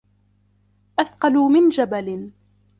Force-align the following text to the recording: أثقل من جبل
أثقل 0.99 1.33
من 1.33 1.69
جبل 1.69 2.31